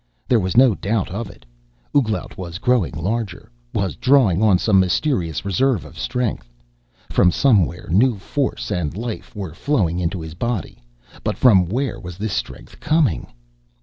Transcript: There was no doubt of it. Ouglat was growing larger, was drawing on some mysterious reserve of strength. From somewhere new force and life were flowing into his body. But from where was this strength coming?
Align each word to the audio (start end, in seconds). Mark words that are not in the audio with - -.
There 0.27 0.39
was 0.39 0.57
no 0.57 0.73
doubt 0.73 1.11
of 1.11 1.29
it. 1.29 1.45
Ouglat 1.95 2.35
was 2.35 2.57
growing 2.57 2.93
larger, 2.95 3.51
was 3.71 3.95
drawing 3.95 4.41
on 4.41 4.57
some 4.57 4.79
mysterious 4.79 5.45
reserve 5.45 5.85
of 5.85 5.95
strength. 5.99 6.49
From 7.11 7.29
somewhere 7.31 7.87
new 7.91 8.17
force 8.17 8.71
and 8.71 8.97
life 8.97 9.35
were 9.35 9.53
flowing 9.53 9.99
into 9.99 10.19
his 10.21 10.33
body. 10.33 10.81
But 11.23 11.37
from 11.37 11.67
where 11.67 11.99
was 11.99 12.17
this 12.17 12.33
strength 12.33 12.79
coming? 12.79 13.27